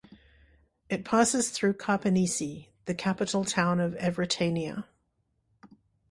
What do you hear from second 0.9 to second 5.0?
passes through Karpenisi, the capital town of Evrytania.